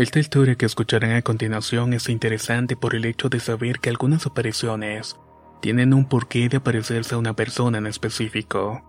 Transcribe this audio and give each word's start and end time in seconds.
Esta 0.00 0.18
historia 0.18 0.54
que 0.54 0.64
escucharán 0.64 1.12
a 1.12 1.20
continuación 1.20 1.92
es 1.92 2.08
interesante 2.08 2.74
por 2.74 2.94
el 2.94 3.04
hecho 3.04 3.28
de 3.28 3.38
saber 3.38 3.80
que 3.80 3.90
algunas 3.90 4.24
apariciones 4.24 5.18
tienen 5.60 5.92
un 5.92 6.06
porqué 6.06 6.48
de 6.48 6.56
aparecerse 6.56 7.14
a 7.14 7.18
una 7.18 7.36
persona 7.36 7.76
en 7.76 7.86
específico, 7.86 8.80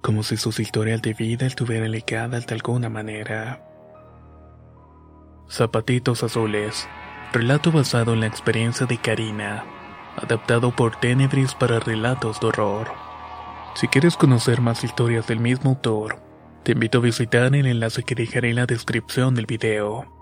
como 0.00 0.22
si 0.22 0.38
sus 0.38 0.58
historias 0.58 1.02
de 1.02 1.12
vida 1.12 1.44
estuvieran 1.44 1.90
ligadas 1.90 2.46
de 2.46 2.54
alguna 2.54 2.88
manera. 2.88 3.62
Zapatitos 5.50 6.22
Azules, 6.22 6.88
relato 7.34 7.70
basado 7.70 8.14
en 8.14 8.20
la 8.20 8.26
experiencia 8.26 8.86
de 8.86 8.96
Karina, 8.96 9.66
adaptado 10.16 10.74
por 10.74 10.96
Tenebris 10.98 11.54
para 11.54 11.78
relatos 11.78 12.40
de 12.40 12.46
horror. 12.46 12.90
Si 13.74 13.86
quieres 13.86 14.16
conocer 14.16 14.62
más 14.62 14.82
historias 14.82 15.26
del 15.26 15.40
mismo 15.40 15.68
autor, 15.68 16.22
te 16.62 16.72
invito 16.72 16.98
a 16.98 17.02
visitar 17.02 17.54
el 17.54 17.66
enlace 17.66 18.02
que 18.02 18.14
dejaré 18.14 18.48
en 18.48 18.56
la 18.56 18.64
descripción 18.64 19.34
del 19.34 19.44
video. 19.44 20.21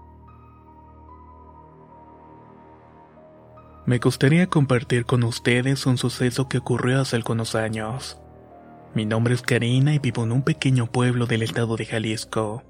Me 3.91 3.99
gustaría 3.99 4.47
compartir 4.47 5.05
con 5.05 5.25
ustedes 5.25 5.85
un 5.85 5.99
suceso 5.99 6.49
que 6.49 6.59
ocurrió 6.59 7.01
hace 7.01 7.17
algunos 7.17 7.57
años. 7.57 8.21
Mi 8.95 9.05
nombre 9.05 9.35
es 9.35 9.43
Karina 9.43 9.93
y 9.93 9.99
vivo 9.99 10.23
en 10.23 10.31
un 10.31 10.43
pequeño 10.43 10.87
pueblo 10.93 11.27
del 11.27 11.43
estado 11.43 11.75
de 11.75 11.87
Jalisco. 11.87 12.63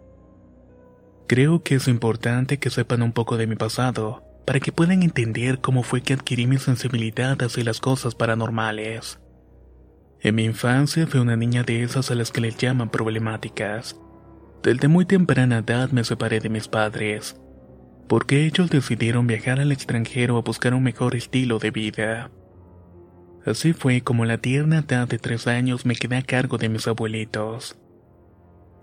Creo 1.28 1.62
que 1.62 1.74
es 1.74 1.88
importante 1.88 2.58
que 2.58 2.70
sepan 2.70 3.02
un 3.02 3.12
poco 3.12 3.36
de 3.36 3.46
mi 3.46 3.54
pasado, 3.54 4.24
para 4.46 4.60
que 4.60 4.72
puedan 4.72 5.02
entender 5.02 5.60
cómo 5.60 5.82
fue 5.82 6.00
que 6.00 6.14
adquirí 6.14 6.46
mi 6.46 6.56
sensibilidad 6.56 7.36
hacia 7.42 7.64
las 7.64 7.80
cosas 7.80 8.14
paranormales. 8.14 9.20
En 10.22 10.36
mi 10.36 10.44
infancia 10.44 11.06
fui 11.06 11.20
una 11.20 11.36
niña 11.36 11.64
de 11.64 11.82
esas 11.82 12.10
a 12.10 12.14
las 12.14 12.30
que 12.32 12.40
les 12.40 12.56
llaman 12.56 12.88
problemáticas. 12.88 13.94
Desde 14.62 14.88
muy 14.88 15.04
temprana 15.04 15.58
edad 15.58 15.90
me 15.90 16.02
separé 16.02 16.40
de 16.40 16.48
mis 16.48 16.66
padres 16.66 17.36
porque 18.10 18.44
ellos 18.44 18.70
decidieron 18.70 19.28
viajar 19.28 19.60
al 19.60 19.70
extranjero 19.70 20.36
a 20.36 20.42
buscar 20.42 20.74
un 20.74 20.82
mejor 20.82 21.14
estilo 21.14 21.60
de 21.60 21.70
vida. 21.70 22.32
Así 23.46 23.72
fue 23.72 24.00
como 24.00 24.24
la 24.24 24.38
tierna 24.38 24.80
edad 24.80 25.06
de 25.06 25.20
tres 25.20 25.46
años 25.46 25.86
me 25.86 25.94
quedé 25.94 26.16
a 26.16 26.22
cargo 26.22 26.58
de 26.58 26.68
mis 26.68 26.88
abuelitos. 26.88 27.78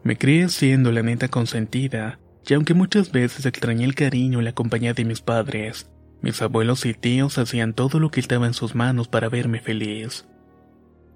Me 0.01 0.17
crié 0.17 0.47
siendo 0.47 0.93
la 0.93 1.03
neta 1.03 1.27
consentida, 1.27 2.21
y 2.47 2.53
aunque 2.53 2.73
muchas 2.73 3.11
veces 3.11 3.45
extrañé 3.45 3.83
el 3.83 3.95
cariño 3.95 4.39
y 4.39 4.45
la 4.45 4.53
compañía 4.53 4.93
de 4.93 5.03
mis 5.03 5.19
padres, 5.19 5.91
mis 6.21 6.41
abuelos 6.41 6.85
y 6.85 6.93
tíos 6.93 7.37
hacían 7.37 7.73
todo 7.73 7.99
lo 7.99 8.11
que 8.11 8.21
estaba 8.21 8.47
en 8.47 8.53
sus 8.53 8.75
manos 8.75 9.09
para 9.09 9.27
verme 9.27 9.59
feliz. 9.59 10.25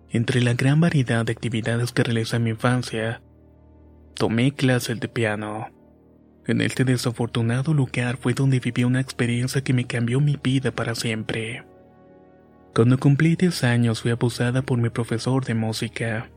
Entre 0.09 0.41
la 0.41 0.53
gran 0.53 0.81
variedad 0.81 1.23
de 1.23 1.31
actividades 1.31 1.93
que 1.93 2.03
realicé 2.03 2.35
en 2.35 2.43
mi 2.43 2.49
infancia, 2.49 3.21
tomé 4.15 4.51
clases 4.51 4.99
de 4.99 5.07
piano. 5.07 5.69
En 6.47 6.61
este 6.61 6.83
desafortunado 6.83 7.73
lugar 7.73 8.17
fue 8.17 8.33
donde 8.33 8.59
viví 8.59 8.83
una 8.83 8.99
experiencia 8.99 9.63
que 9.63 9.73
me 9.73 9.85
cambió 9.85 10.19
mi 10.19 10.39
vida 10.41 10.71
para 10.71 10.95
siempre. 10.95 11.63
Cuando 12.73 12.97
cumplí 12.97 13.35
10 13.35 13.63
años 13.63 14.01
fui 14.01 14.11
abusada 14.11 14.61
por 14.61 14.79
mi 14.79 14.89
profesor 14.89 15.45
de 15.45 15.53
música. 15.53 16.29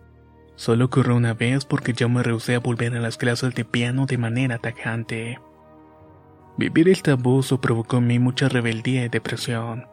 Solo 0.56 0.87
ocurrió 0.87 1.16
una 1.16 1.32
vez 1.32 1.64
porque 1.64 1.94
yo 1.94 2.09
me 2.09 2.22
rehusé 2.22 2.56
a 2.56 2.60
volver 2.60 2.94
a 2.94 3.00
las 3.00 3.16
clases 3.16 3.54
de 3.54 3.64
piano 3.64 4.06
de 4.06 4.19
manera 4.19 4.59
tajante. 4.59 5.38
Vivir 6.59 6.88
este 6.88 7.10
abuso 7.10 7.60
provocó 7.60 7.97
en 7.97 8.06
mí 8.06 8.19
mucha 8.19 8.48
rebeldía 8.48 9.04
y 9.04 9.09
depresión. 9.09 9.87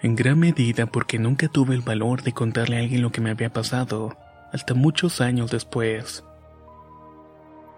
En 0.00 0.16
gran 0.16 0.38
medida 0.38 0.86
porque 0.86 1.18
nunca 1.18 1.48
tuve 1.48 1.74
el 1.74 1.82
valor 1.82 2.22
de 2.22 2.32
contarle 2.32 2.76
a 2.76 2.80
alguien 2.80 3.02
lo 3.02 3.12
que 3.12 3.20
me 3.20 3.30
había 3.30 3.52
pasado, 3.52 4.16
hasta 4.52 4.74
muchos 4.74 5.20
años 5.20 5.50
después. 5.50 6.24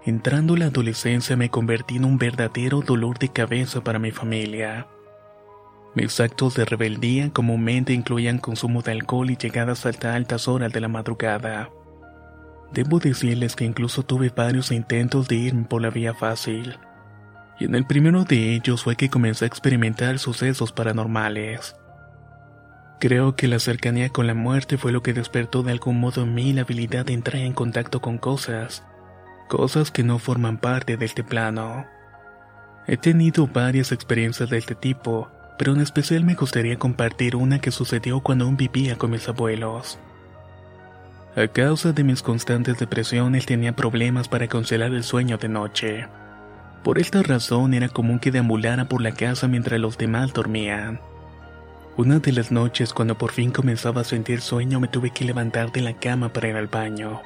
Entrando 0.05 0.57
la 0.57 0.67
adolescencia 0.67 1.37
me 1.37 1.49
convertí 1.49 1.97
en 1.97 2.05
un 2.05 2.19
verdadero 2.19 2.81
dolor 2.81 3.21
de 3.21 3.29
cabeza 3.29 3.85
para 3.85 4.01
mi 4.01 4.11
familia. 4.11 4.89
Mis 5.95 6.19
actos 6.19 6.57
de 6.57 6.65
rebeldía 6.65 7.31
comúnmente 7.31 7.93
incluían 7.93 8.39
consumo 8.39 8.83
de 8.83 8.91
alcohol 8.91 9.31
y 9.31 9.37
llegadas 9.37 9.87
hasta 9.87 10.17
altas 10.17 10.49
horas 10.49 10.73
de 10.73 10.81
la 10.81 10.89
madrugada. 10.89 11.71
Debo 12.73 12.99
decirles 12.99 13.55
que 13.55 13.65
incluso 13.65 14.03
tuve 14.03 14.31
varios 14.31 14.73
intentos 14.73 15.29
de 15.29 15.37
irme 15.37 15.67
por 15.67 15.81
la 15.81 15.91
vía 15.91 16.15
fácil. 16.15 16.79
Y 17.61 17.67
en 17.67 17.77
el 17.77 17.87
primero 17.87 18.25
de 18.25 18.55
ellos 18.55 18.83
fue 18.83 18.97
que 18.97 19.09
comencé 19.09 19.45
a 19.45 19.49
experimentar 19.49 20.19
sucesos 20.19 20.73
paranormales. 20.73 21.77
Creo 22.99 23.37
que 23.37 23.47
la 23.47 23.61
cercanía 23.61 24.09
con 24.09 24.27
la 24.27 24.35
muerte 24.35 24.79
fue 24.79 24.91
lo 24.91 25.03
que 25.05 25.13
despertó 25.13 25.63
de 25.63 25.71
algún 25.71 26.01
modo 26.01 26.23
en 26.23 26.35
mí 26.35 26.53
la 26.53 26.63
habilidad 26.63 27.07
de 27.07 27.13
entrar 27.13 27.43
en 27.43 27.53
contacto 27.53 28.01
con 28.01 28.19
cosas 28.19 28.83
cosas 29.53 29.91
que 29.91 30.03
no 30.03 30.19
forman 30.19 30.57
parte 30.57 30.97
de 30.97 31.05
este 31.05 31.23
plano. 31.23 31.85
He 32.87 32.97
tenido 32.97 33.47
varias 33.47 33.93
experiencias 33.93 34.49
de 34.49 34.57
este 34.57 34.75
tipo, 34.75 35.29
pero 35.59 35.75
en 35.75 35.83
especial 35.83 36.25
me 36.25 36.33
gustaría 36.33 36.79
compartir 36.79 37.37
una 37.37 37.59
que 37.59 37.71
sucedió 37.71 38.21
cuando 38.21 38.47
aún 38.47 38.57
vivía 38.57 38.97
con 38.97 39.11
mis 39.11 39.29
abuelos. 39.29 39.99
A 41.37 41.49
causa 41.49 41.93
de 41.93 42.03
mis 42.03 42.23
constantes 42.23 42.79
depresiones 42.79 43.45
tenía 43.45 43.77
problemas 43.77 44.27
para 44.27 44.49
conciliar 44.49 44.91
el 44.95 45.05
sueño 45.05 45.37
de 45.37 45.51
noche. 45.51 46.09
Por 46.83 46.99
esta 46.99 47.23
razón 47.23 47.75
era 47.75 47.91
común 47.91 48.21
que 48.21 48.31
deambulara 48.31 48.87
por 48.87 49.03
la 49.03 49.13
casa 49.13 49.49
mientras 49.49 49.79
los 49.79 49.99
demás 49.99 50.33
dormían. 50.33 50.99
Una 51.99 52.21
de 52.21 52.33
las 52.33 52.51
noches 52.51 52.95
cuando 52.95 53.19
por 53.19 53.33
fin 53.33 53.51
comenzaba 53.51 54.01
a 54.01 54.05
sentir 54.05 54.41
sueño 54.41 54.81
me 54.81 54.89
tuve 54.89 55.11
que 55.11 55.27
levantar 55.27 55.73
de 55.73 55.83
la 55.83 55.93
cama 55.93 56.33
para 56.33 56.49
ir 56.49 56.57
al 56.57 56.69
baño. 56.69 57.21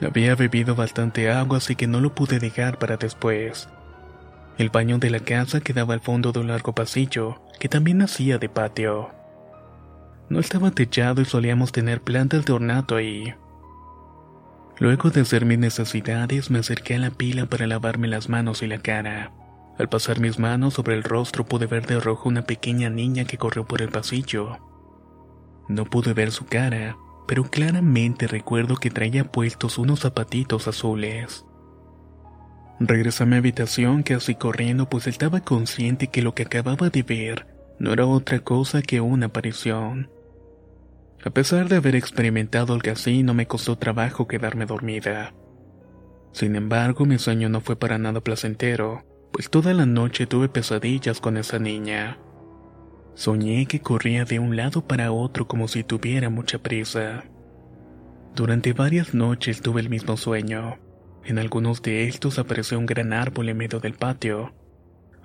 Había 0.00 0.34
bebido 0.34 0.74
bastante 0.74 1.30
agua 1.30 1.58
así 1.58 1.76
que 1.76 1.86
no 1.86 2.00
lo 2.00 2.14
pude 2.14 2.38
dejar 2.38 2.78
para 2.78 2.96
después. 2.96 3.68
El 4.56 4.70
baño 4.70 4.98
de 4.98 5.10
la 5.10 5.20
casa 5.20 5.60
quedaba 5.60 5.94
al 5.94 6.00
fondo 6.00 6.32
de 6.32 6.40
un 6.40 6.48
largo 6.48 6.74
pasillo, 6.74 7.40
que 7.58 7.68
también 7.68 8.02
hacía 8.02 8.38
de 8.38 8.48
patio. 8.48 9.10
No 10.28 10.38
estaba 10.38 10.70
techado 10.70 11.22
y 11.22 11.24
solíamos 11.24 11.72
tener 11.72 12.02
plantas 12.02 12.44
de 12.44 12.52
ornato 12.52 12.96
ahí. 12.96 13.34
Luego 14.78 15.10
de 15.10 15.20
hacer 15.20 15.44
mis 15.44 15.58
necesidades 15.58 16.50
me 16.50 16.58
acerqué 16.58 16.94
a 16.94 16.98
la 16.98 17.10
pila 17.10 17.46
para 17.46 17.66
lavarme 17.66 18.08
las 18.08 18.28
manos 18.28 18.62
y 18.62 18.66
la 18.66 18.78
cara. 18.78 19.32
Al 19.78 19.88
pasar 19.88 20.20
mis 20.20 20.38
manos 20.38 20.74
sobre 20.74 20.94
el 20.94 21.02
rostro 21.02 21.44
pude 21.44 21.66
ver 21.66 21.86
de 21.86 22.00
rojo 22.00 22.28
una 22.28 22.42
pequeña 22.42 22.88
niña 22.90 23.24
que 23.24 23.38
corrió 23.38 23.66
por 23.66 23.82
el 23.82 23.88
pasillo. 23.88 24.58
No 25.68 25.84
pude 25.84 26.12
ver 26.14 26.32
su 26.32 26.46
cara, 26.46 26.96
pero 27.30 27.44
claramente 27.44 28.26
recuerdo 28.26 28.74
que 28.74 28.90
traía 28.90 29.22
puestos 29.22 29.78
unos 29.78 30.00
zapatitos 30.00 30.66
azules. 30.66 31.46
Regresé 32.80 33.22
a 33.22 33.26
mi 33.26 33.36
habitación 33.36 34.02
casi 34.02 34.34
corriendo 34.34 34.88
pues 34.88 35.06
estaba 35.06 35.38
consciente 35.38 36.08
que 36.08 36.22
lo 36.22 36.34
que 36.34 36.42
acababa 36.42 36.90
de 36.90 37.04
ver 37.04 37.46
no 37.78 37.92
era 37.92 38.04
otra 38.04 38.40
cosa 38.40 38.82
que 38.82 39.00
una 39.00 39.26
aparición. 39.26 40.10
A 41.24 41.30
pesar 41.30 41.68
de 41.68 41.76
haber 41.76 41.94
experimentado 41.94 42.74
algo 42.74 42.90
así, 42.90 43.22
no 43.22 43.32
me 43.32 43.46
costó 43.46 43.78
trabajo 43.78 44.26
quedarme 44.26 44.66
dormida. 44.66 45.32
Sin 46.32 46.56
embargo, 46.56 47.04
mi 47.04 47.18
sueño 47.18 47.48
no 47.48 47.60
fue 47.60 47.76
para 47.76 47.96
nada 47.96 48.22
placentero, 48.22 49.04
pues 49.32 49.50
toda 49.50 49.72
la 49.72 49.86
noche 49.86 50.26
tuve 50.26 50.48
pesadillas 50.48 51.20
con 51.20 51.36
esa 51.36 51.60
niña. 51.60 52.18
Soñé 53.20 53.66
que 53.66 53.80
corría 53.80 54.24
de 54.24 54.38
un 54.38 54.56
lado 54.56 54.80
para 54.80 55.12
otro 55.12 55.46
como 55.46 55.68
si 55.68 55.84
tuviera 55.84 56.30
mucha 56.30 56.56
prisa. 56.56 57.24
Durante 58.34 58.72
varias 58.72 59.12
noches 59.12 59.60
tuve 59.60 59.82
el 59.82 59.90
mismo 59.90 60.16
sueño. 60.16 60.78
En 61.26 61.38
algunos 61.38 61.82
de 61.82 62.04
estos 62.04 62.38
apareció 62.38 62.78
un 62.78 62.86
gran 62.86 63.12
árbol 63.12 63.50
en 63.50 63.58
medio 63.58 63.78
del 63.78 63.92
patio, 63.92 64.54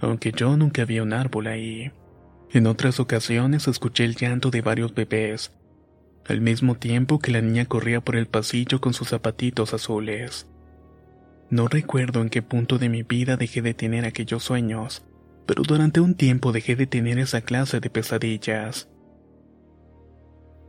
aunque 0.01 0.33
yo 0.33 0.57
nunca 0.57 0.83
vi 0.83 0.99
un 0.99 1.13
árbol 1.13 1.47
ahí. 1.47 1.93
En 2.51 2.67
otras 2.67 2.99
ocasiones 2.99 3.65
escuché 3.69 4.03
el 4.03 4.17
llanto 4.17 4.51
de 4.51 4.59
varios 4.59 4.93
bebés, 4.93 5.53
al 6.27 6.41
mismo 6.41 6.75
tiempo 6.75 7.19
que 7.19 7.31
la 7.31 7.39
niña 7.39 7.63
corría 7.63 8.01
por 8.01 8.17
el 8.17 8.27
pasillo 8.27 8.81
con 8.81 8.93
sus 8.93 9.07
zapatitos 9.07 9.73
azules. 9.73 10.49
No 11.49 11.69
recuerdo 11.69 12.21
en 12.21 12.29
qué 12.29 12.41
punto 12.41 12.77
de 12.77 12.89
mi 12.89 13.03
vida 13.03 13.37
dejé 13.37 13.61
de 13.61 13.73
tener 13.73 14.03
aquellos 14.03 14.43
sueños, 14.43 15.05
pero 15.45 15.63
durante 15.63 15.99
un 15.99 16.15
tiempo 16.15 16.51
dejé 16.51 16.75
de 16.75 16.87
tener 16.87 17.19
esa 17.19 17.41
clase 17.41 17.79
de 17.79 17.89
pesadillas. 17.89 18.89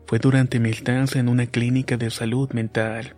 fue 0.07 0.21
durante 0.21 0.61
mi 0.61 0.71
estancia 0.71 1.21
en 1.21 1.29
una 1.29 1.47
clínica 1.47 1.97
de 1.97 2.11
salud 2.11 2.53
mental. 2.53 3.17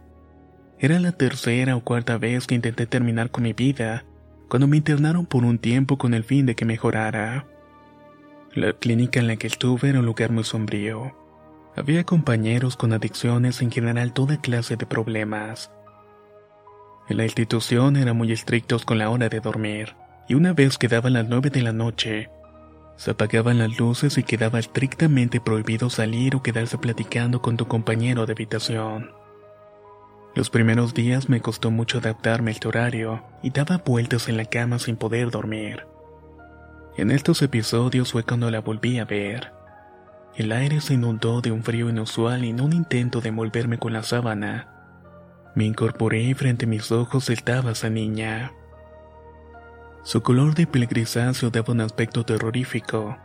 Era 0.79 0.99
la 1.01 1.13
tercera 1.13 1.77
o 1.77 1.85
cuarta 1.85 2.17
vez 2.17 2.47
que 2.47 2.55
intenté 2.55 2.87
terminar 2.87 3.31
con 3.31 3.45
mi 3.45 3.53
vida, 3.53 4.05
cuando 4.49 4.67
me 4.67 4.79
internaron 4.79 5.27
por 5.27 5.45
un 5.45 5.59
tiempo 5.59 5.99
con 5.99 6.15
el 6.15 6.25
fin 6.25 6.47
de 6.47 6.55
que 6.55 6.65
mejorara. 6.65 7.47
La 8.55 8.73
clínica 8.73 9.21
en 9.21 9.27
la 9.27 9.37
que 9.37 9.49
estuve 9.49 9.91
era 9.91 9.99
un 9.99 10.07
lugar 10.07 10.31
muy 10.31 10.45
sombrío. 10.45 11.15
Había 11.77 12.05
compañeros 12.05 12.77
con 12.77 12.93
adicciones 12.93 13.61
en 13.61 13.71
general 13.71 14.15
toda 14.15 14.41
clase 14.41 14.77
de 14.77 14.87
problemas. 14.87 15.71
En 17.09 17.19
la 17.19 17.25
institución 17.25 17.97
eran 17.97 18.17
muy 18.17 18.33
estrictos 18.33 18.85
con 18.85 18.99
la 18.99 19.11
hora 19.11 19.29
de 19.29 19.41
dormir, 19.41 19.95
y 20.29 20.35
una 20.35 20.53
vez 20.53 20.79
que 20.79 20.89
daban 20.89 21.15
las 21.15 21.29
nueve 21.29 21.51
de 21.51 21.63
la 21.63 21.73
noche, 21.73 22.31
se 22.97 23.13
apagaban 23.13 23.59
las 23.59 23.79
luces 23.79 24.19
y 24.19 24.23
quedaba 24.23 24.59
estrictamente 24.59 25.41
prohibido 25.41 25.89
salir 25.89 26.37
o 26.37 26.43
quedarse 26.43 26.79
platicando 26.79 27.41
con 27.41 27.57
tu 27.57 27.67
compañero 27.67 28.27
de 28.27 28.33
habitación. 28.33 29.13
Los 30.35 30.51
primeros 30.51 30.95
días 30.95 31.29
me 31.29 31.41
costó 31.41 31.71
mucho 31.71 31.99
adaptarme 31.99 32.51
a 32.51 32.55
este 32.55 32.69
horario 32.69 33.25
y 33.43 33.51
daba 33.51 33.79
vueltas 33.79 34.29
en 34.29 34.37
la 34.37 34.45
cama 34.45 34.79
sin 34.79 34.97
poder 34.97 35.31
dormir. 35.31 35.87
En 36.97 37.11
estos 37.11 37.41
episodios 37.43 38.13
fue 38.13 38.25
cuando 38.25 38.51
la 38.51 38.61
volví 38.61 38.99
a 38.99 39.05
ver. 39.05 39.53
El 40.37 40.53
aire 40.53 40.81
se 40.81 40.95
inundó 40.95 41.41
de 41.41 41.53
un 41.53 41.63
frío 41.63 41.89
inusual 41.89 42.45
y 42.45 42.51
en 42.51 42.61
un 42.61 42.73
intento 42.73 43.21
de 43.21 43.31
envolverme 43.31 43.79
con 43.79 43.93
la 43.93 44.03
sábana, 44.03 44.69
me 45.55 45.65
incorporé 45.65 46.23
y 46.23 46.35
frente 46.35 46.67
a 46.67 46.69
mis 46.69 46.93
ojos 46.93 47.31
estaba 47.31 47.73
esa 47.73 47.91
niña. 47.91 48.53
Su 50.03 50.23
color 50.23 50.55
de 50.55 50.67
piel 50.67 50.87
grisáceo 50.87 51.51
daba 51.51 51.73
un 51.73 51.81
aspecto 51.81 52.25
terrorífico, 52.25 53.17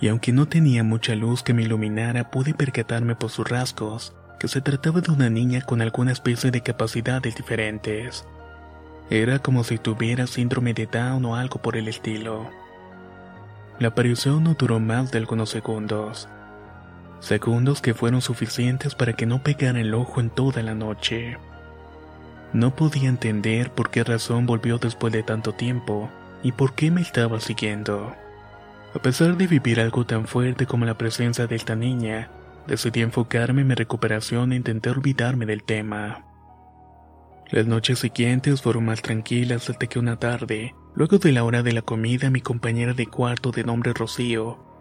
y 0.00 0.08
aunque 0.08 0.32
no 0.32 0.46
tenía 0.46 0.82
mucha 0.82 1.14
luz 1.14 1.42
que 1.42 1.54
me 1.54 1.62
iluminara, 1.62 2.30
pude 2.30 2.54
percatarme 2.54 3.14
por 3.14 3.30
sus 3.30 3.48
rasgos 3.48 4.14
que 4.40 4.48
se 4.48 4.60
trataba 4.60 5.00
de 5.00 5.12
una 5.12 5.30
niña 5.30 5.60
con 5.60 5.80
alguna 5.80 6.10
especie 6.10 6.50
de 6.50 6.60
capacidades 6.60 7.36
diferentes. 7.36 8.26
Era 9.10 9.38
como 9.38 9.62
si 9.62 9.78
tuviera 9.78 10.26
síndrome 10.26 10.74
de 10.74 10.86
Down 10.86 11.24
o 11.24 11.36
algo 11.36 11.62
por 11.62 11.76
el 11.76 11.86
estilo. 11.86 12.50
La 13.78 13.88
aparición 13.88 14.42
no 14.42 14.54
duró 14.54 14.80
más 14.80 15.12
de 15.12 15.18
algunos 15.18 15.50
segundos. 15.50 16.28
Segundos 17.20 17.80
que 17.80 17.94
fueron 17.94 18.20
suficientes 18.20 18.96
para 18.96 19.12
que 19.12 19.26
no 19.26 19.44
pegara 19.44 19.80
el 19.80 19.94
ojo 19.94 20.20
en 20.20 20.30
toda 20.30 20.62
la 20.62 20.74
noche. 20.74 21.38
No 22.52 22.76
podía 22.76 23.08
entender 23.08 23.70
por 23.72 23.90
qué 23.90 24.04
razón 24.04 24.46
volvió 24.46 24.78
después 24.78 25.12
de 25.12 25.22
tanto 25.22 25.52
tiempo 25.52 26.10
y 26.42 26.52
por 26.52 26.74
qué 26.74 26.90
me 26.90 27.00
estaba 27.00 27.40
siguiendo. 27.40 28.14
A 28.94 28.98
pesar 29.00 29.36
de 29.36 29.46
vivir 29.46 29.80
algo 29.80 30.04
tan 30.04 30.26
fuerte 30.26 30.66
como 30.66 30.84
la 30.84 30.98
presencia 30.98 31.46
de 31.46 31.56
esta 31.56 31.74
niña, 31.74 32.30
decidí 32.66 33.00
enfocarme 33.00 33.62
en 33.62 33.68
mi 33.68 33.74
recuperación 33.74 34.52
e 34.52 34.56
intenté 34.56 34.90
olvidarme 34.90 35.46
del 35.46 35.62
tema. 35.62 36.26
Las 37.50 37.66
noches 37.66 37.98
siguientes 37.98 38.62
fueron 38.62 38.84
más 38.84 39.02
tranquilas 39.02 39.70
hasta 39.70 39.86
que 39.86 39.98
una 39.98 40.18
tarde, 40.18 40.74
luego 40.94 41.18
de 41.18 41.32
la 41.32 41.44
hora 41.44 41.62
de 41.62 41.72
la 41.72 41.82
comida, 41.82 42.30
mi 42.30 42.40
compañera 42.40 42.92
de 42.92 43.06
cuarto 43.06 43.50
de 43.50 43.64
nombre 43.64 43.92
Rocío 43.92 44.72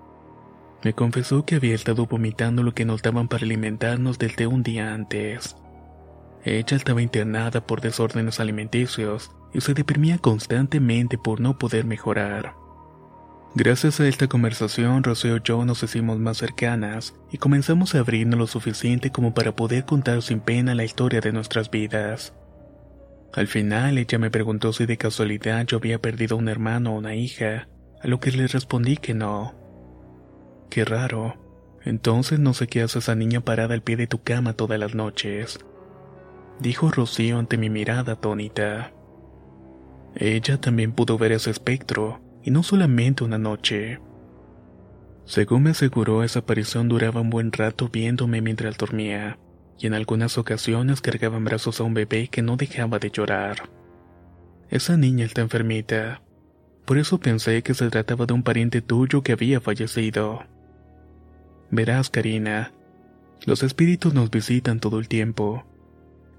me 0.84 0.94
confesó 0.94 1.46
que 1.46 1.56
había 1.56 1.76
estado 1.76 2.08
vomitando 2.08 2.64
lo 2.64 2.74
que 2.74 2.86
nos 2.86 3.02
daban 3.02 3.28
para 3.28 3.44
alimentarnos 3.44 4.18
desde 4.18 4.48
un 4.48 4.64
día 4.64 4.94
antes. 4.94 5.56
Ella 6.44 6.76
estaba 6.76 7.02
internada 7.02 7.66
por 7.66 7.82
desórdenes 7.82 8.40
alimenticios 8.40 9.32
y 9.54 9.62
se 9.62 9.74
deprimía 9.74 10.18
constantemente 10.18 11.18
por 11.18 11.40
no 11.40 11.58
poder 11.60 11.86
mejorar. 11.86 12.56
Gracias 13.54 14.00
a 14.00 14.08
esta 14.08 14.28
conversación, 14.28 15.04
Rocío 15.04 15.38
y 15.38 15.42
yo 15.44 15.66
nos 15.66 15.84
hicimos 15.84 16.18
más 16.18 16.38
cercanas 16.38 17.14
y 17.32 17.38
comenzamos 17.38 17.94
a 17.94 18.00
abrirnos 18.00 18.40
lo 18.40 18.48
suficiente 18.48 19.12
como 19.12 19.34
para 19.34 19.56
poder 19.56 19.86
contar 19.86 20.22
sin 20.22 20.40
pena 20.40 20.74
la 20.74 20.86
historia 20.86 21.22
de 21.22 21.34
nuestras 21.34 21.70
vidas. 21.70 22.34
Al 23.34 23.48
final, 23.48 23.98
ella 23.98 24.18
me 24.18 24.32
preguntó 24.32 24.74
si 24.74 24.86
de 24.86 24.98
casualidad 24.98 25.66
yo 25.66 25.78
había 25.78 26.00
perdido 26.00 26.38
un 26.38 26.50
hermano 26.50 26.94
o 26.94 26.98
una 26.98 27.14
hija, 27.14 27.68
a 28.02 28.08
lo 28.08 28.20
que 28.20 28.32
le 28.32 28.48
respondí 28.48 28.98
que 28.98 29.14
no. 29.14 29.54
Qué 30.70 30.86
raro. 30.86 31.36
Entonces 31.84 32.40
no 32.40 32.54
sé 32.54 32.68
qué 32.68 32.82
hace 32.82 33.00
esa 33.00 33.16
niña 33.16 33.42
parada 33.42 33.74
al 33.74 33.84
pie 33.84 33.98
de 33.98 34.08
tu 34.08 34.24
cama 34.24 34.54
todas 34.54 34.80
las 34.80 34.96
noches 34.96 35.60
dijo 36.62 36.92
Rocío 36.92 37.40
ante 37.40 37.58
mi 37.58 37.70
mirada 37.70 38.14
atónita. 38.14 38.94
Ella 40.16 40.60
también 40.60 40.92
pudo 40.92 41.18
ver 41.18 41.32
ese 41.32 41.50
espectro, 41.50 42.22
y 42.44 42.52
no 42.52 42.64
solamente 42.64 43.24
una 43.24 43.38
noche. 43.38 44.00
Según 45.26 45.64
me 45.64 45.70
aseguró, 45.72 46.24
esa 46.24 46.40
aparición 46.40 46.88
duraba 46.88 47.22
un 47.22 47.30
buen 47.30 47.52
rato 47.52 47.90
viéndome 47.90 48.42
mientras 48.42 48.78
dormía, 48.78 49.38
y 49.80 49.88
en 49.88 49.94
algunas 49.94 50.38
ocasiones 50.38 51.02
cargaba 51.02 51.38
en 51.38 51.46
brazos 51.46 51.80
a 51.80 51.84
un 51.84 51.94
bebé 51.94 52.28
que 52.28 52.42
no 52.42 52.58
dejaba 52.58 53.00
de 53.00 53.10
llorar. 53.10 53.70
Esa 54.70 54.98
niña 54.98 55.26
está 55.26 55.42
enfermita, 55.42 56.22
por 56.86 56.98
eso 56.98 57.20
pensé 57.20 57.62
que 57.64 57.74
se 57.74 57.90
trataba 57.90 58.26
de 58.26 58.34
un 58.34 58.44
pariente 58.44 58.82
tuyo 58.82 59.22
que 59.22 59.32
había 59.32 59.62
fallecido. 59.62 60.44
Verás, 61.70 62.10
Karina, 62.10 62.72
los 63.46 63.64
espíritus 63.64 64.14
nos 64.14 64.30
visitan 64.30 64.80
todo 64.80 65.00
el 65.00 65.08
tiempo, 65.08 65.64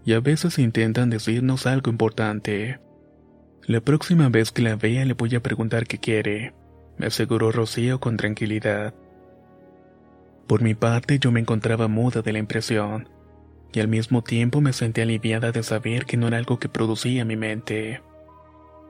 y 0.05 0.15
a 0.15 0.21
veces 0.21 0.59
intentan 0.59 1.11
decirnos 1.11 1.67
algo 1.67 1.91
importante. 1.91 2.81
La 3.65 3.81
próxima 3.81 4.29
vez 4.29 4.51
que 4.51 4.63
la 4.63 4.77
vea 4.77 5.05
le 5.05 5.15
voy 5.15 5.35
a 5.37 5.43
preguntar 5.43 5.87
qué 5.87 5.99
quiere, 5.99 6.53
me 6.99 7.07
aseguró 7.07 7.53
Rocío 7.53 8.01
con 8.01 8.17
tranquilidad. 8.17 8.95
Por 10.49 10.63
mi 10.63 10.75
parte 10.75 11.19
yo 11.19 11.31
me 11.31 11.41
encontraba 11.41 11.87
muda 11.87 12.23
de 12.23 12.33
la 12.33 12.41
impresión, 12.41 13.09
y 13.73 13.81
al 13.81 13.89
mismo 13.89 14.23
tiempo 14.23 14.61
me 14.61 14.73
sentí 14.73 15.01
aliviada 15.01 15.53
de 15.53 15.63
saber 15.63 16.05
que 16.05 16.17
no 16.17 16.29
era 16.29 16.39
algo 16.39 16.59
que 16.59 16.69
producía 16.69 17.25
mi 17.25 17.37
mente. 17.37 18.03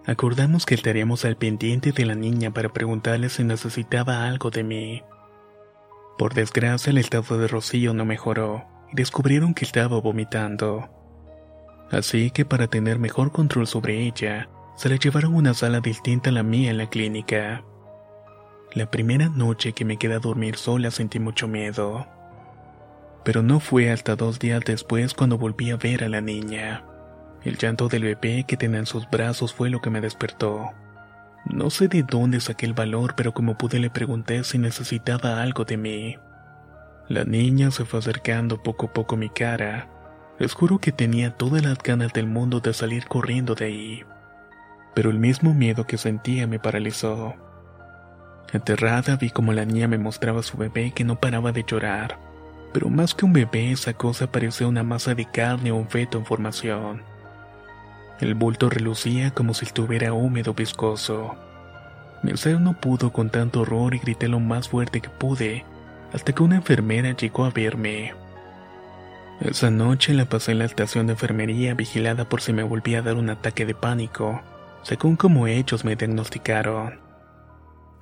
Acordamos 0.07 0.67
que 0.67 0.75
estaríamos 0.75 1.25
al 1.25 1.37
pendiente 1.37 1.93
de 1.93 2.07
la 2.07 2.15
niña 2.15 2.53
para 2.53 2.73
preguntarle 2.73 3.29
si 3.29 3.45
necesitaba 3.45 4.27
algo 4.27 4.51
de 4.51 4.65
mí. 4.65 5.03
Por 6.19 6.35
desgracia 6.35 6.91
el 6.91 6.99
estado 6.99 7.39
de 7.39 7.47
Rocío 7.47 7.95
no 7.95 8.05
mejoró, 8.05 8.65
y 8.91 8.97
descubrieron 8.97 9.55
que 9.55 9.65
estaba 9.65 10.01
vomitando. 10.01 11.02
Así 11.93 12.31
que 12.31 12.47
para 12.47 12.69
tener 12.69 12.99
mejor 12.99 13.33
control 13.33 13.67
sobre 13.67 14.01
ella, 14.07 14.49
se 14.77 14.89
la 14.89 14.97
llevaron 14.97 15.35
a 15.35 15.37
una 15.37 15.55
sala 15.55 15.81
distinta 15.81 16.31
a 16.31 16.33
la 16.33 16.43
mía 16.43 16.71
en 16.71 16.79
la 16.79 16.89
clínica. 16.89 17.63
La 18.73 18.91
primera 18.91 19.29
noche 19.29 19.75
que 19.75 19.85
me 19.85 19.99
quedé 19.99 20.15
a 20.15 20.19
dormir 20.19 20.57
sola 20.57 20.91
sentí 20.91 21.21
mucho 21.21 21.47
miedo. 21.47 22.07
Pero 23.25 23.43
no 23.43 23.61
fue 23.61 23.91
hasta 23.91 24.17
dos 24.17 24.39
días 24.39 24.63
después 24.65 25.13
cuando 25.13 25.37
volví 25.37 25.71
a 25.71 25.77
ver 25.77 26.03
a 26.03 26.09
la 26.09 26.23
niña. 26.23 26.83
El 27.45 27.59
llanto 27.59 27.89
del 27.89 28.05
bebé 28.05 28.45
que 28.49 28.57
tenía 28.57 28.79
en 28.79 28.87
sus 28.87 29.09
brazos 29.11 29.53
fue 29.53 29.69
lo 29.69 29.83
que 29.83 29.91
me 29.91 30.01
despertó. 30.01 30.71
No 31.45 31.69
sé 31.69 31.89
de 31.89 32.05
dónde 32.05 32.41
saqué 32.41 32.65
el 32.65 32.73
valor, 32.73 33.15
pero 33.17 33.35
como 33.35 33.59
pude 33.59 33.79
le 33.79 33.91
pregunté 33.91 34.45
si 34.45 34.57
necesitaba 34.57 35.43
algo 35.43 35.67
de 35.67 35.77
mí. 35.77 36.17
La 37.09 37.25
niña 37.25 37.71
se 37.71 37.85
fue 37.85 37.99
acercando 37.99 38.63
poco 38.63 38.87
a 38.87 38.93
poco 38.95 39.17
a 39.17 39.19
mi 39.19 39.29
cara, 39.29 39.89
les 40.43 40.55
juro 40.55 40.81
que 40.81 40.91
tenía 40.91 41.31
todas 41.31 41.63
las 41.63 41.79
ganas 41.79 42.13
del 42.13 42.27
mundo 42.27 42.59
de 42.59 42.75
salir 42.75 43.07
corriendo 43.07 43.55
de 43.55 43.67
ahí. 43.67 44.05
Pero 44.93 45.11
el 45.11 45.21
mismo 45.21 45.55
miedo 45.55 45.87
que 45.87 45.97
sentía 45.97 46.49
me 46.49 46.59
paralizó. 46.59 47.35
Aterrada 48.53 49.15
vi 49.15 49.31
como 49.31 49.53
la 49.53 49.65
niña 49.65 49.87
me 49.87 49.99
mostraba 49.99 50.43
su 50.43 50.57
bebé 50.57 50.91
que 50.91 51.05
no 51.05 51.21
paraba 51.21 51.53
de 51.53 51.63
llorar. 51.63 52.19
Pero 52.73 52.89
más 52.89 53.15
que 53.15 53.25
un 53.25 53.33
bebé, 53.33 53.71
esa 53.71 53.93
cosa 53.93 54.33
parecía 54.33 54.67
una 54.67 54.83
masa 54.83 55.15
de 55.15 55.27
carne 55.27 55.71
o 55.71 55.77
un 55.77 55.89
feto 55.89 56.19
en 56.19 56.27
formación. 56.27 57.03
El 58.19 58.35
bulto 58.35 58.69
relucía 58.69 59.31
como 59.31 59.55
si 59.55 59.65
estuviera 59.65 60.13
húmedo 60.13 60.55
viscoso. 60.55 61.37
Mi 62.25 62.37
ser 62.37 62.61
no 62.61 62.81
pudo 62.81 63.13
con 63.13 63.31
tanto 63.31 63.61
horror 63.61 63.95
y 63.95 64.01
grité 64.01 64.27
lo 64.27 64.41
más 64.41 64.69
fuerte 64.69 65.01
que 65.01 65.09
pude, 65.09 65.65
hasta 66.13 66.33
que 66.33 66.43
una 66.43 66.57
enfermera 66.57 67.13
llegó 67.13 67.45
a 67.45 67.51
verme. 67.51 68.22
Esa 69.41 69.71
noche 69.71 70.15
la 70.15 70.27
pasé 70.27 70.53
en 70.53 70.59
la 70.59 70.65
estación 70.65 71.07
de 71.07 71.15
enfermería 71.15 71.75
vigilada 71.75 72.29
por 72.29 72.41
si 72.41 72.53
me 72.53 72.63
volvía 72.63 72.99
a 72.99 73.03
dar 73.03 73.17
un 73.17 73.31
ataque 73.31 73.67
de 73.67 73.75
pánico, 73.75 74.41
según 74.83 75.17
como 75.17 75.47
ellos 75.47 75.85
me 75.85 75.97
diagnosticaron. 75.97 77.01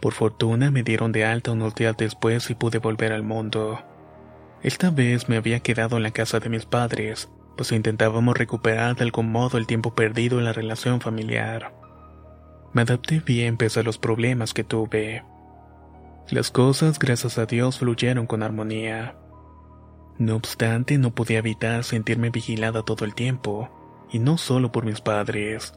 Por 0.01 0.13
fortuna 0.13 0.71
me 0.71 0.83
dieron 0.83 1.13
de 1.13 1.25
alta 1.25 1.53
unos 1.53 1.75
días 1.75 1.97
después 1.97 2.51
y 2.51 2.55
pude 2.55 2.79
volver 2.79 3.13
al 3.13 3.23
mundo. 3.23 3.81
Esta 4.63 4.91
vez 4.91 5.29
me 5.29 5.37
había 5.37 5.61
quedado 5.61 5.97
en 5.97 6.03
la 6.03 6.11
casa 6.11 6.41
de 6.41 6.51
mis 6.51 6.67
padres, 6.67 7.31
pues 7.57 7.73
intentábamos 7.73 8.37
recuperar 8.37 8.97
de 8.97 9.05
algún 9.05 9.31
modo 9.33 9.59
el 9.59 9.67
tiempo 9.67 9.95
perdido 9.95 10.39
en 10.39 10.45
la 10.45 10.53
relación 10.53 11.01
familiar. 11.01 11.75
Me 12.73 12.83
adapté 12.83 13.21
bien 13.21 13.57
pese 13.57 13.81
a 13.81 13.83
los 13.83 13.99
problemas 13.99 14.55
que 14.55 14.65
tuve. 14.65 15.25
Las 16.31 16.51
cosas, 16.51 16.99
gracias 16.99 17.39
a 17.39 17.47
Dios, 17.47 17.79
fluyeron 17.79 18.27
con 18.27 18.43
armonía. 18.43 19.17
No 20.21 20.37
obstante, 20.37 20.99
no 20.99 21.15
podía 21.15 21.39
evitar 21.39 21.83
sentirme 21.83 22.29
vigilada 22.29 22.83
todo 22.83 23.07
el 23.07 23.15
tiempo, 23.15 23.71
y 24.13 24.19
no 24.19 24.37
solo 24.37 24.71
por 24.71 24.85
mis 24.85 25.01
padres, 25.01 25.73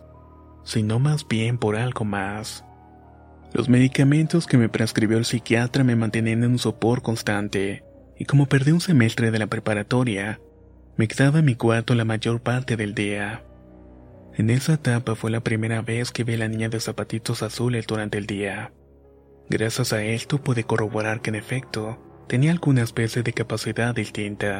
sino 0.65 1.00
más 1.00 1.25
bien 1.25 1.57
por 1.57 1.77
algo 1.77 2.03
más. 2.03 2.65
Los 3.53 3.69
medicamentos 3.69 4.45
que 4.45 4.57
me 4.57 4.67
prescribió 4.67 5.17
el 5.17 5.23
psiquiatra 5.23 5.85
me 5.85 5.95
mantenían 5.95 6.43
en 6.43 6.51
un 6.51 6.59
sopor 6.59 7.01
constante, 7.01 7.85
y 8.19 8.25
como 8.25 8.47
perdí 8.47 8.73
un 8.73 8.81
semestre 8.81 9.31
de 9.31 9.39
la 9.39 9.47
preparatoria, 9.47 10.41
me 10.97 11.07
quedaba 11.07 11.39
en 11.39 11.45
mi 11.45 11.55
cuarto 11.55 11.95
la 11.95 12.03
mayor 12.03 12.41
parte 12.41 12.75
del 12.75 12.93
día. 12.93 13.45
En 14.35 14.50
esa 14.50 14.73
etapa 14.73 15.15
fue 15.15 15.31
la 15.31 15.39
primera 15.39 15.81
vez 15.81 16.12
que 16.12 16.25
vi 16.25 16.33
a 16.33 16.39
la 16.39 16.50
niña 16.50 16.67
de 16.67 16.81
zapatitos 16.81 17.43
azules 17.43 17.88
durante 17.88 18.17
el 18.17 18.25
día. 18.25 18.73
Gracias 19.50 19.93
a 19.93 20.03
esto 20.03 20.43
pude 20.43 20.65
corroborar 20.65 21.21
que 21.21 21.29
en 21.29 21.35
efecto 21.35 22.12
tenía 22.33 22.51
alguna 22.51 22.81
especie 22.81 23.21
de 23.21 23.31
capacidad 23.31 23.93
distinta. 23.93 24.59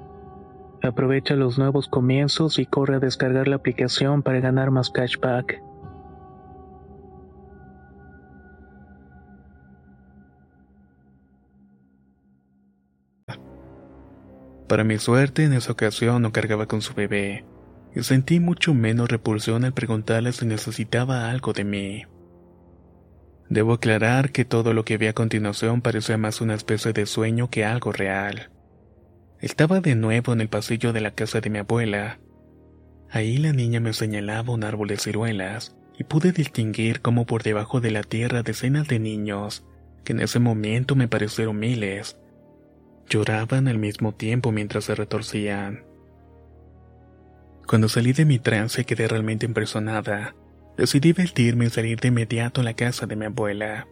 Aprovecha 0.83 1.35
los 1.35 1.59
nuevos 1.59 1.87
comienzos 1.87 2.57
y 2.57 2.65
corre 2.65 2.95
a 2.95 2.99
descargar 2.99 3.47
la 3.47 3.57
aplicación 3.57 4.23
para 4.23 4.39
ganar 4.39 4.71
más 4.71 4.89
cashback. 4.89 5.61
Para 14.67 14.83
mi 14.85 14.97
suerte, 14.97 15.43
en 15.43 15.53
esa 15.53 15.73
ocasión 15.73 16.21
no 16.21 16.31
cargaba 16.31 16.65
con 16.65 16.81
su 16.81 16.93
bebé, 16.93 17.45
y 17.93 18.03
sentí 18.03 18.39
mucho 18.39 18.73
menos 18.73 19.09
repulsión 19.09 19.65
al 19.65 19.73
preguntarle 19.73 20.31
si 20.31 20.45
necesitaba 20.45 21.29
algo 21.29 21.51
de 21.51 21.65
mí. 21.65 22.03
Debo 23.49 23.73
aclarar 23.73 24.31
que 24.31 24.45
todo 24.45 24.73
lo 24.73 24.85
que 24.85 24.97
vi 24.97 25.07
a 25.07 25.13
continuación 25.13 25.81
parecía 25.81 26.17
más 26.17 26.39
una 26.39 26.53
especie 26.53 26.93
de 26.93 27.05
sueño 27.05 27.49
que 27.49 27.65
algo 27.65 27.91
real. 27.91 28.49
Estaba 29.41 29.81
de 29.81 29.95
nuevo 29.95 30.33
en 30.33 30.41
el 30.41 30.49
pasillo 30.49 30.93
de 30.93 31.01
la 31.01 31.11
casa 31.11 31.41
de 31.41 31.49
mi 31.49 31.57
abuela. 31.57 32.19
Ahí 33.09 33.37
la 33.37 33.53
niña 33.53 33.79
me 33.79 33.91
señalaba 33.91 34.53
un 34.53 34.63
árbol 34.63 34.87
de 34.87 34.97
ciruelas 34.97 35.75
y 35.97 36.03
pude 36.03 36.31
distinguir 36.31 37.01
cómo 37.01 37.25
por 37.25 37.41
debajo 37.41 37.81
de 37.81 37.89
la 37.89 38.03
tierra 38.03 38.43
decenas 38.43 38.87
de 38.87 38.99
niños, 38.99 39.65
que 40.03 40.13
en 40.13 40.19
ese 40.19 40.37
momento 40.37 40.95
me 40.95 41.07
parecieron 41.07 41.57
miles, 41.57 42.19
lloraban 43.09 43.67
al 43.67 43.79
mismo 43.79 44.13
tiempo 44.13 44.51
mientras 44.51 44.85
se 44.85 44.93
retorcían. 44.93 45.85
Cuando 47.67 47.89
salí 47.89 48.13
de 48.13 48.25
mi 48.25 48.37
trance 48.37 48.85
quedé 48.85 49.07
realmente 49.07 49.47
impresionada. 49.47 50.35
Decidí 50.77 51.13
vestirme 51.13 51.65
y 51.65 51.69
salir 51.71 51.99
de 51.99 52.09
inmediato 52.09 52.61
a 52.61 52.63
la 52.63 52.75
casa 52.75 53.07
de 53.07 53.15
mi 53.15 53.25
abuela. 53.25 53.87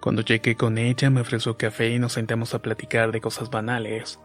Cuando 0.00 0.20
llegué 0.20 0.56
con 0.56 0.76
ella 0.76 1.08
me 1.08 1.22
ofreció 1.22 1.56
café 1.56 1.88
y 1.90 1.98
nos 1.98 2.12
sentamos 2.12 2.54
a 2.54 2.60
platicar 2.60 3.12
de 3.12 3.20
cosas 3.20 3.50
banales, 3.50 4.20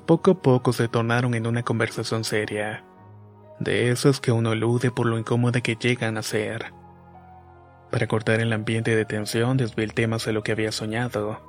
poco 0.00 0.32
a 0.32 0.42
poco 0.42 0.72
se 0.72 0.88
tornaron 0.88 1.34
en 1.34 1.46
una 1.46 1.62
conversación 1.62 2.24
seria, 2.24 2.84
de 3.60 3.90
esas 3.90 4.20
que 4.20 4.32
uno 4.32 4.52
elude 4.52 4.90
por 4.90 5.06
lo 5.06 5.18
incómoda 5.18 5.60
que 5.60 5.76
llegan 5.76 6.18
a 6.18 6.22
ser. 6.22 6.72
Para 7.90 8.06
cortar 8.06 8.40
el 8.40 8.52
ambiente 8.52 8.94
de 8.94 9.04
tensión 9.04 9.56
desvié 9.56 9.84
el 9.84 9.94
tema 9.94 10.16
hacia 10.16 10.32
lo 10.32 10.42
que 10.42 10.52
había 10.52 10.72
soñado. 10.72 11.40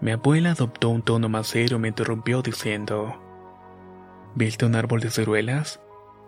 Mi 0.00 0.10
abuela 0.10 0.50
adoptó 0.50 0.88
un 0.88 1.02
tono 1.02 1.28
más 1.28 1.46
serio 1.46 1.76
y 1.76 1.80
me 1.80 1.88
interrumpió 1.88 2.42
diciendo, 2.42 3.20
¿Viste 4.34 4.66
un 4.66 4.74
árbol 4.74 5.00
de 5.00 5.10
ciruelas? 5.10 5.80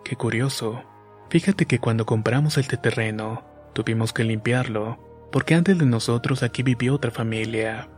Qué 0.03 0.15
curioso. 0.15 0.83
Fíjate 1.29 1.65
que 1.65 1.79
cuando 1.79 2.05
compramos 2.05 2.57
este 2.57 2.77
terreno, 2.77 3.43
tuvimos 3.73 4.13
que 4.13 4.23
limpiarlo, 4.23 4.97
porque 5.31 5.55
antes 5.55 5.77
de 5.77 5.85
nosotros 5.85 6.41
aquí 6.41 6.63
vivió 6.63 6.95
otra 6.95 7.11
familia. 7.11 7.89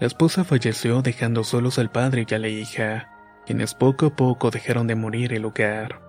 La 0.00 0.06
esposa 0.06 0.44
falleció 0.44 1.02
dejando 1.02 1.42
solos 1.42 1.78
al 1.78 1.90
padre 1.90 2.24
y 2.28 2.34
a 2.34 2.38
la 2.38 2.48
hija, 2.48 3.08
quienes 3.46 3.74
poco 3.74 4.06
a 4.06 4.16
poco 4.16 4.50
dejaron 4.50 4.86
de 4.86 4.94
morir 4.94 5.32
el 5.32 5.42
lugar. 5.42 6.00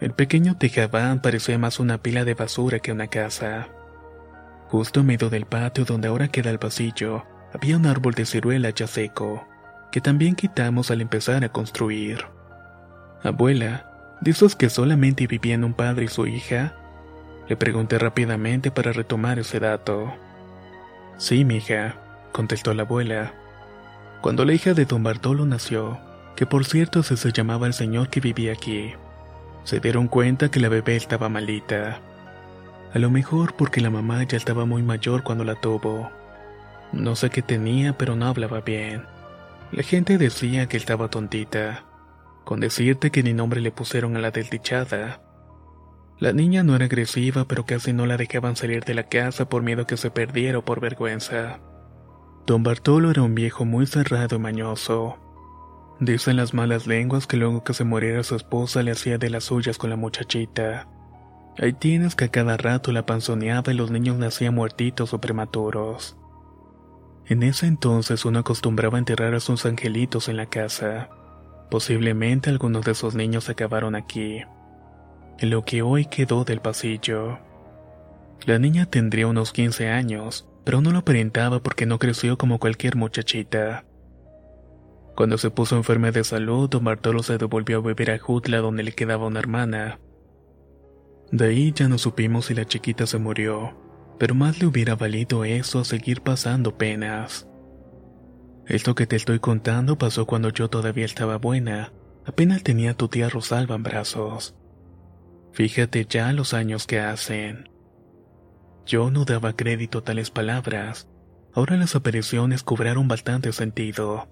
El 0.00 0.12
pequeño 0.12 0.56
tejabán 0.56 1.20
parecía 1.20 1.58
más 1.58 1.80
una 1.80 1.98
pila 1.98 2.24
de 2.24 2.34
basura 2.34 2.78
que 2.78 2.92
una 2.92 3.08
casa. 3.08 3.68
Justo 4.68 5.00
en 5.00 5.06
medio 5.06 5.28
del 5.28 5.44
patio 5.44 5.84
donde 5.84 6.08
ahora 6.08 6.28
queda 6.28 6.50
el 6.50 6.58
pasillo, 6.58 7.24
había 7.52 7.76
un 7.76 7.86
árbol 7.86 8.14
de 8.14 8.24
ciruela 8.24 8.70
ya 8.70 8.86
seco, 8.86 9.46
que 9.92 10.00
también 10.00 10.34
quitamos 10.34 10.90
al 10.90 11.02
empezar 11.02 11.44
a 11.44 11.50
construir. 11.50 12.24
Abuela, 13.22 14.16
¿dices 14.22 14.56
que 14.56 14.70
solamente 14.70 15.26
vivían 15.26 15.62
un 15.62 15.74
padre 15.74 16.06
y 16.06 16.08
su 16.08 16.26
hija? 16.26 16.74
Le 17.48 17.56
pregunté 17.56 17.98
rápidamente 17.98 18.70
para 18.70 18.92
retomar 18.92 19.38
ese 19.38 19.60
dato. 19.60 20.12
Sí, 21.18 21.44
mija, 21.44 21.96
contestó 22.34 22.74
la 22.74 22.82
abuela. 22.82 23.32
Cuando 24.20 24.44
la 24.44 24.54
hija 24.54 24.74
de 24.74 24.86
don 24.86 25.04
Bartolo 25.04 25.46
nació, 25.46 26.00
que 26.34 26.46
por 26.46 26.64
cierto 26.64 27.04
se, 27.04 27.16
se 27.16 27.30
llamaba 27.30 27.68
el 27.68 27.74
señor 27.74 28.08
que 28.08 28.18
vivía 28.18 28.52
aquí, 28.52 28.92
se 29.62 29.78
dieron 29.78 30.08
cuenta 30.08 30.50
que 30.50 30.58
la 30.58 30.68
bebé 30.68 30.96
estaba 30.96 31.28
malita. 31.28 32.00
A 32.92 32.98
lo 32.98 33.08
mejor 33.08 33.54
porque 33.54 33.80
la 33.80 33.90
mamá 33.90 34.24
ya 34.24 34.36
estaba 34.36 34.64
muy 34.64 34.82
mayor 34.82 35.22
cuando 35.22 35.44
la 35.44 35.54
tuvo. 35.54 36.10
No 36.92 37.14
sé 37.14 37.30
qué 37.30 37.40
tenía, 37.40 37.96
pero 37.96 38.16
no 38.16 38.26
hablaba 38.26 38.62
bien. 38.62 39.04
La 39.70 39.84
gente 39.84 40.18
decía 40.18 40.66
que 40.66 40.76
estaba 40.76 41.08
tontita, 41.08 41.84
con 42.44 42.58
decirte 42.58 43.12
que 43.12 43.22
ni 43.22 43.32
nombre 43.32 43.60
le 43.60 43.70
pusieron 43.70 44.16
a 44.16 44.20
la 44.20 44.32
desdichada. 44.32 45.22
La 46.18 46.32
niña 46.32 46.64
no 46.64 46.74
era 46.74 46.86
agresiva, 46.86 47.44
pero 47.44 47.64
casi 47.64 47.92
no 47.92 48.06
la 48.06 48.16
dejaban 48.16 48.56
salir 48.56 48.82
de 48.82 48.94
la 48.94 49.04
casa 49.04 49.48
por 49.48 49.62
miedo 49.62 49.86
que 49.86 49.96
se 49.96 50.10
perdiera 50.10 50.58
o 50.58 50.64
por 50.64 50.80
vergüenza. 50.80 51.60
Don 52.46 52.62
Bartolo 52.62 53.10
era 53.10 53.22
un 53.22 53.34
viejo 53.34 53.64
muy 53.64 53.86
cerrado 53.86 54.36
y 54.36 54.38
mañoso. 54.38 55.16
Dicen 55.98 56.36
las 56.36 56.52
malas 56.52 56.86
lenguas 56.86 57.26
que 57.26 57.38
luego 57.38 57.64
que 57.64 57.72
se 57.72 57.84
muriera 57.84 58.22
su 58.22 58.36
esposa 58.36 58.82
le 58.82 58.90
hacía 58.90 59.16
de 59.16 59.30
las 59.30 59.44
suyas 59.44 59.78
con 59.78 59.88
la 59.88 59.96
muchachita. 59.96 60.86
Ahí 61.56 61.72
tienes 61.72 62.14
que 62.14 62.26
a 62.26 62.28
cada 62.28 62.58
rato 62.58 62.92
la 62.92 63.06
panzoneaba 63.06 63.72
y 63.72 63.76
los 63.76 63.90
niños 63.90 64.18
nacían 64.18 64.54
muertitos 64.54 65.14
o 65.14 65.20
prematuros. 65.20 66.18
En 67.26 67.42
ese 67.42 67.66
entonces 67.66 68.26
uno 68.26 68.40
acostumbraba 68.40 68.98
a 68.98 69.00
enterrar 69.00 69.34
a 69.34 69.40
sus 69.40 69.64
angelitos 69.64 70.28
en 70.28 70.36
la 70.36 70.46
casa. 70.46 71.08
Posiblemente 71.70 72.50
algunos 72.50 72.84
de 72.84 72.92
esos 72.92 73.14
niños 73.14 73.48
acabaron 73.48 73.94
aquí, 73.94 74.42
en 75.38 75.50
lo 75.50 75.64
que 75.64 75.80
hoy 75.80 76.04
quedó 76.04 76.44
del 76.44 76.60
pasillo. 76.60 77.38
La 78.44 78.58
niña 78.58 78.84
tendría 78.84 79.26
unos 79.26 79.52
15 79.52 79.88
años, 79.88 80.46
pero 80.64 80.80
no 80.80 80.90
lo 80.90 81.00
aparentaba 81.00 81.62
porque 81.62 81.86
no 81.86 81.98
creció 81.98 82.38
como 82.38 82.58
cualquier 82.58 82.96
muchachita. 82.96 83.84
Cuando 85.14 85.38
se 85.38 85.50
puso 85.50 85.76
enferma 85.76 86.10
de 86.10 86.24
salud, 86.24 86.68
don 86.68 86.84
Bartolo 86.84 87.22
se 87.22 87.38
devolvió 87.38 87.78
a 87.78 87.82
vivir 87.82 88.10
a 88.10 88.18
Jutla 88.18 88.58
donde 88.58 88.82
le 88.82 88.92
quedaba 88.92 89.26
una 89.26 89.38
hermana. 89.38 90.00
De 91.30 91.46
ahí 91.46 91.72
ya 91.72 91.88
no 91.88 91.98
supimos 91.98 92.46
si 92.46 92.54
la 92.54 92.64
chiquita 92.64 93.06
se 93.06 93.18
murió, 93.18 93.76
pero 94.18 94.34
más 94.34 94.60
le 94.60 94.66
hubiera 94.66 94.96
valido 94.96 95.44
eso 95.44 95.78
a 95.78 95.84
seguir 95.84 96.22
pasando 96.22 96.76
penas. 96.76 97.48
Esto 98.66 98.94
que 98.94 99.06
te 99.06 99.16
estoy 99.16 99.38
contando 99.40 99.98
pasó 99.98 100.26
cuando 100.26 100.48
yo 100.48 100.68
todavía 100.68 101.04
estaba 101.04 101.36
buena, 101.36 101.92
apenas 102.24 102.62
tenía 102.62 102.94
tu 102.94 103.08
tía 103.08 103.28
Rosalba 103.28 103.74
en 103.74 103.82
brazos. 103.82 104.56
Fíjate 105.52 106.06
ya 106.08 106.32
los 106.32 106.54
años 106.54 106.86
que 106.86 106.98
hacen. 106.98 107.68
Yo 108.86 109.10
no 109.10 109.24
daba 109.24 109.54
crédito 109.54 109.98
a 109.98 110.04
tales 110.04 110.30
palabras, 110.30 111.08
ahora 111.54 111.76
las 111.76 111.94
apariciones 111.94 112.62
cobraron 112.62 113.08
bastante 113.08 113.52
sentido. 113.52 114.28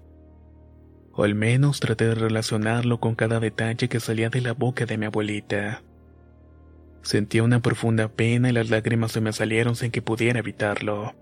O 1.11 1.23
al 1.23 1.33
menos 1.33 1.79
traté 1.79 2.05
de 2.05 2.15
relacionarlo 2.15 2.99
con 2.99 3.15
cada 3.15 3.39
detalle 3.39 3.89
que 3.89 3.99
salía 3.99 4.29
de 4.29 4.41
la 4.41 4.53
boca 4.53 4.85
de 4.85 4.97
mi 4.97 5.05
abuelita. 5.07 5.81
Sentía 7.01 7.43
una 7.43 7.61
profunda 7.61 8.09
pena 8.09 8.49
y 8.49 8.53
las 8.53 8.69
lágrimas 8.69 9.11
se 9.11 9.21
me 9.21 9.33
salieron 9.33 9.75
sin 9.75 9.91
que 9.91 10.01
pudiera 10.01 10.39
evitarlo. 10.39 11.15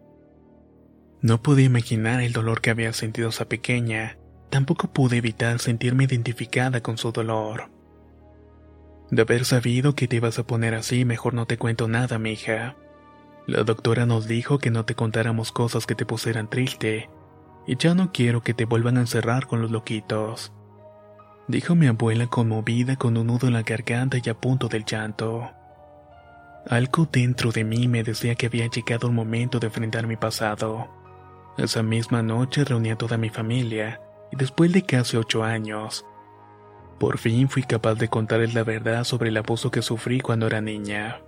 No 1.21 1.41
pude 1.41 1.63
imaginar 1.63 2.21
el 2.21 2.33
dolor 2.33 2.61
que 2.61 2.69
había 2.69 2.93
sentido 2.93 3.29
esa 3.29 3.47
pequeña, 3.47 4.17
tampoco 4.50 4.91
pude 4.91 5.17
evitar 5.17 5.59
sentirme 5.59 6.03
identificada 6.03 6.81
con 6.81 6.97
su 6.97 7.11
dolor. 7.11 7.69
De 9.09 9.21
haber 9.21 9.45
sabido 9.45 9.95
que 9.95 10.07
te 10.07 10.17
ibas 10.17 10.39
a 10.39 10.47
poner 10.47 10.73
así, 10.73 11.05
mejor 11.05 11.33
no 11.33 11.45
te 11.45 11.57
cuento 11.57 11.88
nada, 11.88 12.17
mija. 12.17 12.75
La 13.51 13.63
doctora 13.63 14.05
nos 14.05 14.29
dijo 14.29 14.60
que 14.60 14.72
no 14.72 14.86
te 14.86 14.96
contáramos 14.96 15.51
cosas 15.51 15.86
que 15.86 15.93
te 15.93 16.05
pusieran 16.05 16.50
triste, 16.50 17.10
y 17.67 17.75
ya 17.75 17.93
no 17.93 18.13
quiero 18.13 18.41
que 18.41 18.53
te 18.53 18.63
vuelvan 18.63 18.96
a 18.96 19.01
encerrar 19.01 19.46
con 19.46 19.62
los 19.62 19.72
loquitos. 19.72 20.53
Dijo 21.50 21.75
mi 21.75 21.88
abuela 21.88 22.27
conmovida 22.27 22.96
con 22.96 23.17
un 23.17 23.27
nudo 23.27 23.48
en 23.48 23.53
la 23.53 23.63
garganta 23.63 24.20
y 24.24 24.29
a 24.29 24.36
punto 24.36 24.70
del 24.70 24.86
llanto. 24.86 25.51
Algo 26.65 27.10
dentro 27.12 27.51
de 27.51 27.65
mí 27.65 27.89
me 27.89 28.03
decía 28.03 28.36
que 28.36 28.46
había 28.46 28.67
llegado 28.67 29.08
el 29.08 29.13
momento 29.13 29.60
de 29.60 29.67
enfrentar 29.67 30.08
mi 30.08 30.15
pasado. 30.15 30.88
Esa 31.58 31.84
misma 31.84 32.24
noche 32.24 32.63
reuní 32.63 32.91
a 32.91 32.98
toda 32.98 33.17
mi 33.17 33.29
familia, 33.29 34.00
y 34.31 34.38
después 34.38 34.72
de 34.72 34.84
casi 34.84 35.17
ocho 35.17 35.43
años, 35.43 36.05
por 37.01 37.17
fin 37.17 37.50
fui 37.50 37.63
capaz 37.63 37.96
de 37.96 38.08
contarles 38.08 38.53
la 38.53 38.63
verdad 38.63 39.03
sobre 39.03 39.27
el 39.27 39.36
abuso 39.36 39.72
que 39.72 39.81
sufrí 39.81 40.22
cuando 40.22 40.48
era 40.48 40.61
niña. 40.61 41.20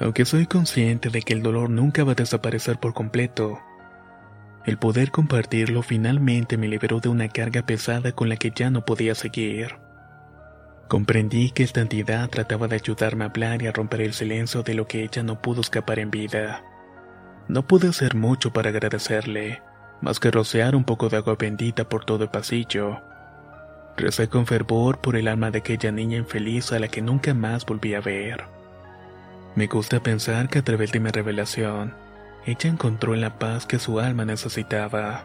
Aunque 0.00 0.24
soy 0.24 0.46
consciente 0.46 1.10
de 1.10 1.22
que 1.22 1.32
el 1.32 1.42
dolor 1.42 1.70
nunca 1.70 2.04
va 2.04 2.12
a 2.12 2.14
desaparecer 2.14 2.78
por 2.78 2.94
completo, 2.94 3.58
el 4.64 4.76
poder 4.76 5.10
compartirlo 5.10 5.82
finalmente 5.82 6.58
me 6.58 6.68
liberó 6.68 7.00
de 7.00 7.08
una 7.08 7.28
carga 7.28 7.62
pesada 7.62 8.12
con 8.12 8.28
la 8.28 8.36
que 8.36 8.52
ya 8.54 8.70
no 8.70 8.84
podía 8.84 9.14
seguir. 9.14 9.76
Comprendí 10.88 11.50
que 11.50 11.62
esta 11.62 11.80
entidad 11.80 12.28
trataba 12.28 12.68
de 12.68 12.76
ayudarme 12.76 13.24
a 13.24 13.28
hablar 13.28 13.62
y 13.62 13.66
a 13.66 13.72
romper 13.72 14.02
el 14.02 14.12
silencio 14.12 14.62
de 14.62 14.74
lo 14.74 14.86
que 14.86 15.02
ella 15.02 15.22
no 15.22 15.40
pudo 15.40 15.62
escapar 15.62 15.98
en 15.98 16.10
vida. 16.10 16.62
No 17.48 17.66
pude 17.66 17.88
hacer 17.88 18.14
mucho 18.14 18.52
para 18.52 18.68
agradecerle, 18.68 19.62
más 20.02 20.20
que 20.20 20.30
rociar 20.30 20.76
un 20.76 20.84
poco 20.84 21.08
de 21.08 21.16
agua 21.16 21.36
bendita 21.38 21.88
por 21.88 22.04
todo 22.04 22.24
el 22.24 22.30
pasillo. 22.30 23.00
Recé 23.96 24.28
con 24.28 24.46
fervor 24.46 25.00
por 25.00 25.16
el 25.16 25.28
alma 25.28 25.50
de 25.50 25.60
aquella 25.60 25.90
niña 25.90 26.18
infeliz 26.18 26.72
a 26.72 26.78
la 26.78 26.88
que 26.88 27.00
nunca 27.00 27.32
más 27.32 27.64
volví 27.64 27.94
a 27.94 28.00
ver. 28.00 28.57
Me 29.58 29.66
gusta 29.66 30.00
pensar 30.00 30.48
que 30.48 30.60
a 30.60 30.62
través 30.62 30.92
de 30.92 31.00
mi 31.00 31.10
revelación, 31.10 31.92
ella 32.46 32.70
encontró 32.70 33.16
la 33.16 33.40
paz 33.40 33.66
que 33.66 33.80
su 33.80 33.98
alma 33.98 34.24
necesitaba. 34.24 35.24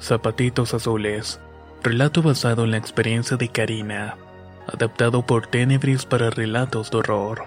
Zapatitos 0.00 0.74
Azules 0.74 1.38
Relato 1.80 2.20
basado 2.20 2.64
en 2.64 2.72
la 2.72 2.76
experiencia 2.76 3.36
de 3.36 3.48
Karina, 3.50 4.16
adaptado 4.66 5.24
por 5.24 5.46
Tenebris 5.46 6.06
para 6.06 6.30
relatos 6.30 6.90
de 6.90 6.96
horror. 6.96 7.44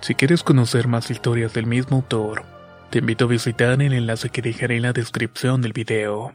Si 0.00 0.16
quieres 0.16 0.42
conocer 0.42 0.88
más 0.88 1.12
historias 1.12 1.54
del 1.54 1.66
mismo 1.66 1.98
autor, 1.98 2.42
te 2.90 2.98
invito 2.98 3.26
a 3.26 3.28
visitar 3.28 3.80
el 3.80 3.92
enlace 3.92 4.28
que 4.28 4.42
dejaré 4.42 4.78
en 4.78 4.82
la 4.82 4.92
descripción 4.92 5.62
del 5.62 5.72
video. 5.72 6.34